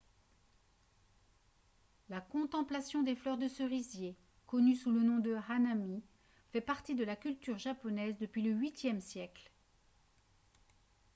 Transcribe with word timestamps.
la 2.09 2.21
contemplation 2.21 3.03
des 3.03 3.15
fleurs 3.15 3.37
de 3.37 3.47
cerisier 3.47 4.17
connue 4.47 4.75
sous 4.75 4.89
le 4.89 4.99
nom 5.03 5.19
de 5.19 5.35
hanami 5.47 6.01
fait 6.51 6.59
partie 6.59 6.95
de 6.95 7.03
la 7.03 7.15
culture 7.15 7.59
japonaise 7.59 8.17
depuis 8.17 8.41
le 8.41 8.55
viiie 8.57 8.99
siècle 8.99 9.51